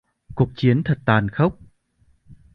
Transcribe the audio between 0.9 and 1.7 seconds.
tàn khốc